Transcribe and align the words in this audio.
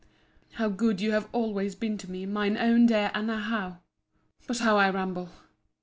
How 0.53 0.67
good 0.67 0.99
you 0.99 1.11
have 1.11 1.29
always 1.31 1.75
been 1.75 1.95
to 1.99 2.09
me, 2.09 2.25
mine 2.25 2.57
own 2.57 2.87
dear 2.87 3.11
Anna 3.13 3.37
Howe!—But 3.39 4.57
how 4.57 4.75
I 4.75 4.89
ramble! 4.89 5.29